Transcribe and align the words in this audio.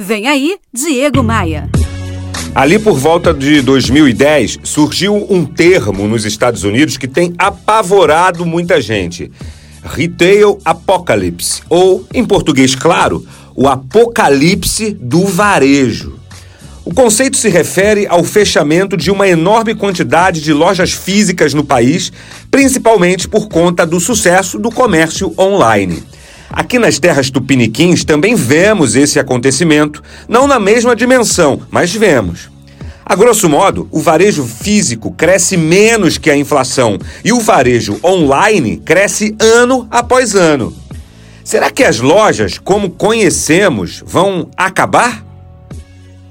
Vem 0.00 0.28
aí, 0.28 0.54
Diego 0.72 1.24
Maia. 1.24 1.68
Ali 2.54 2.78
por 2.78 2.96
volta 2.96 3.34
de 3.34 3.60
2010, 3.60 4.58
surgiu 4.62 5.26
um 5.28 5.44
termo 5.44 6.06
nos 6.06 6.24
Estados 6.24 6.62
Unidos 6.62 6.96
que 6.96 7.08
tem 7.08 7.34
apavorado 7.36 8.46
muita 8.46 8.80
gente. 8.80 9.28
Retail 9.82 10.56
Apocalypse, 10.64 11.62
ou, 11.68 12.06
em 12.14 12.24
português 12.24 12.76
claro, 12.76 13.26
o 13.56 13.66
apocalipse 13.66 14.92
do 14.92 15.24
varejo. 15.24 16.16
O 16.84 16.94
conceito 16.94 17.36
se 17.36 17.48
refere 17.48 18.06
ao 18.06 18.22
fechamento 18.22 18.96
de 18.96 19.10
uma 19.10 19.26
enorme 19.26 19.74
quantidade 19.74 20.40
de 20.40 20.52
lojas 20.52 20.92
físicas 20.92 21.52
no 21.54 21.64
país, 21.64 22.12
principalmente 22.52 23.26
por 23.26 23.48
conta 23.48 23.84
do 23.84 23.98
sucesso 23.98 24.60
do 24.60 24.70
comércio 24.70 25.34
online. 25.36 26.04
Aqui 26.50 26.78
nas 26.78 26.98
terras 26.98 27.30
tupiniquins 27.30 28.04
também 28.04 28.34
vemos 28.34 28.96
esse 28.96 29.18
acontecimento, 29.18 30.02
não 30.28 30.46
na 30.46 30.58
mesma 30.58 30.96
dimensão, 30.96 31.60
mas 31.70 31.94
vemos. 31.94 32.50
A 33.04 33.14
grosso 33.14 33.48
modo, 33.48 33.88
o 33.90 34.00
varejo 34.00 34.44
físico 34.44 35.10
cresce 35.12 35.56
menos 35.56 36.18
que 36.18 36.30
a 36.30 36.36
inflação 36.36 36.98
e 37.24 37.32
o 37.32 37.40
varejo 37.40 37.98
online 38.04 38.76
cresce 38.78 39.34
ano 39.40 39.86
após 39.90 40.34
ano. 40.34 40.74
Será 41.42 41.70
que 41.70 41.82
as 41.82 42.00
lojas, 42.00 42.58
como 42.58 42.90
conhecemos, 42.90 44.02
vão 44.06 44.50
acabar? 44.54 45.24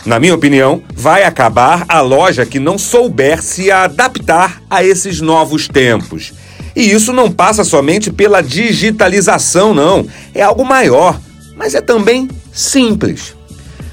Na 0.05 0.19
minha 0.19 0.35
opinião, 0.35 0.83
vai 0.93 1.23
acabar 1.23 1.83
a 1.89 1.99
loja 2.01 2.45
que 2.45 2.59
não 2.59 2.77
souber 2.77 3.41
se 3.41 3.71
adaptar 3.71 4.61
a 4.69 4.83
esses 4.83 5.19
novos 5.19 5.67
tempos. 5.67 6.31
E 6.77 6.91
isso 6.91 7.11
não 7.11 7.31
passa 7.31 7.63
somente 7.63 8.11
pela 8.11 8.39
digitalização, 8.39 9.73
não. 9.73 10.05
É 10.31 10.43
algo 10.43 10.63
maior, 10.63 11.19
mas 11.55 11.73
é 11.73 11.81
também 11.81 12.29
simples. 12.53 13.35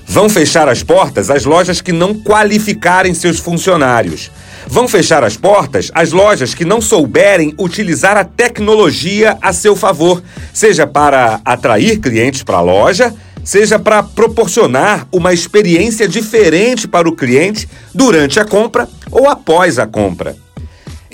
Vão 0.07 0.29
fechar 0.29 0.69
as 0.69 0.83
portas 0.83 1.31
as 1.31 1.47
lojas 1.47 1.81
que 1.81 1.93
não 1.93 2.13
qualificarem 2.13 3.15
seus 3.15 3.39
funcionários. 3.39 4.31
Vão 4.67 4.87
fechar 4.87 5.25
as 5.25 5.35
portas 5.35 5.91
as 5.95 6.13
lojas 6.13 6.53
que 6.53 6.63
não 6.63 6.79
souberem 6.79 7.55
utilizar 7.59 8.19
a 8.19 8.25
tecnologia 8.25 9.39
a 9.41 9.51
seu 9.55 9.75
favor, 9.75 10.23
seja 10.53 10.87
para 10.87 11.41
atrair 11.43 11.99
clientes 12.01 12.43
para 12.43 12.59
a 12.59 12.61
loja, 12.61 13.15
seja 13.43 13.79
para 13.79 14.03
proporcionar 14.03 15.09
uma 15.11 15.33
experiência 15.33 16.07
diferente 16.07 16.87
para 16.87 17.09
o 17.09 17.17
cliente 17.17 17.67
durante 17.95 18.39
a 18.39 18.45
compra 18.45 18.87
ou 19.11 19.27
após 19.27 19.79
a 19.79 19.87
compra. 19.87 20.44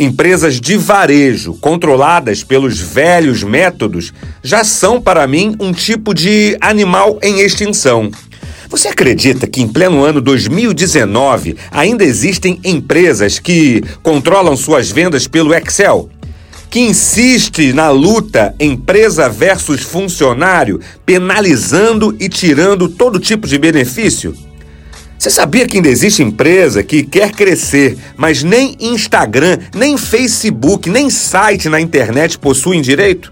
Empresas 0.01 0.59
de 0.59 0.79
varejo 0.79 1.53
controladas 1.61 2.43
pelos 2.43 2.81
velhos 2.81 3.43
métodos 3.43 4.15
já 4.43 4.65
são, 4.65 4.99
para 4.99 5.27
mim, 5.27 5.55
um 5.61 5.75
tipo 5.75 6.15
de 6.15 6.57
animal 6.59 7.19
em 7.23 7.41
extinção. 7.41 8.11
Você 8.71 8.89
acredita 8.89 9.47
que 9.47 9.61
em 9.61 9.69
pleno 9.69 10.03
ano 10.03 10.23
2019 10.23 11.55
ainda 11.71 12.03
existem 12.03 12.59
empresas 12.65 13.39
que 13.39 13.85
controlam 14.03 14.57
suas 14.57 14.91
vendas 14.91 15.29
pelo 15.29 15.53
Excel? 15.53 16.09
que 16.71 16.79
insiste 16.79 17.73
na 17.73 17.91
luta 17.91 18.55
empresa 18.61 19.29
versus 19.29 19.83
funcionário, 19.83 20.81
penalizando 21.05 22.17
e 22.21 22.29
tirando 22.29 22.89
todo 22.89 23.19
tipo 23.19 23.47
de 23.47 23.59
benefício? 23.59 24.35
Você 25.21 25.29
sabia 25.29 25.69
que 25.69 25.77
ainda 25.77 25.91
existe 25.91 26.23
empresa 26.23 26.83
que 26.83 27.03
quer 27.03 27.31
crescer, 27.33 27.99
mas 28.17 28.43
nem 28.43 28.75
Instagram, 28.81 29.59
nem 29.75 29.99
Facebook, 29.99 30.89
nem 30.89 31.11
site 31.11 31.69
na 31.69 31.79
internet 31.79 32.39
possuem 32.39 32.81
direito? 32.81 33.31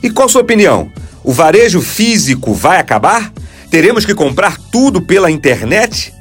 E 0.00 0.08
qual 0.08 0.28
sua 0.28 0.42
opinião? 0.42 0.92
O 1.24 1.32
varejo 1.32 1.80
físico 1.80 2.54
vai 2.54 2.78
acabar? 2.78 3.32
Teremos 3.68 4.06
que 4.06 4.14
comprar 4.14 4.56
tudo 4.70 5.02
pela 5.02 5.28
internet? 5.28 6.14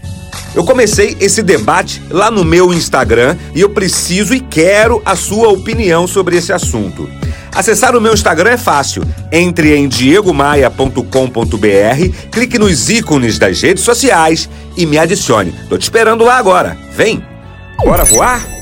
Eu 0.56 0.66
comecei 0.66 1.16
esse 1.22 1.44
debate 1.44 2.02
lá 2.10 2.32
no 2.32 2.44
meu 2.44 2.74
Instagram 2.74 3.38
e 3.54 3.62
eu 3.62 3.70
preciso 3.70 4.34
e 4.34 4.40
quero 4.40 5.00
a 5.06 5.16
sua 5.16 5.50
opinião 5.50 6.08
sobre 6.08 6.38
esse 6.38 6.52
assunto. 6.52 7.08
Acessar 7.56 7.96
o 7.96 8.02
meu 8.02 8.14
Instagram 8.14 8.52
é 8.52 8.58
fácil. 8.58 9.04
Entre 9.32 9.76
em 9.76 9.88
diegomaia.com.br, 9.88 12.30
clique 12.32 12.58
nos 12.58 12.90
ícones 12.90 13.38
das 13.38 13.62
redes 13.62 13.84
sociais 13.84 14.50
e 14.76 14.86
me 14.86 14.98
adicione. 14.98 15.54
Tô 15.70 15.78
te 15.78 15.84
esperando 15.84 16.24
lá 16.24 16.38
agora. 16.38 16.78
Vem! 16.92 17.24
Bora 17.78 18.04
voar? 18.04 18.54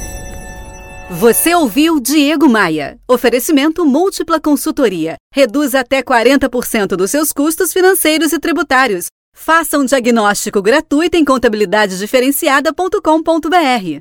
Você 1.12 1.53
ouviu 1.53 2.00
Diego 2.00 2.47
Maia. 2.47 2.97
Oferecimento 3.07 3.85
Múltipla 3.85 4.40
Consultoria. 4.40 5.16
Reduz 5.34 5.75
até 5.75 6.01
40% 6.01 6.96
dos 6.96 7.12
seus 7.12 7.34
custos 7.34 7.74
financeiros 7.74 8.31
e 8.31 8.40
tributários. 8.40 9.07
Faça 9.35 9.78
um 9.78 9.84
diagnóstico 9.84 10.62
gratuito 10.62 11.18
em 11.18 11.25
contabilidadediferenciada.com.br. 11.25 14.00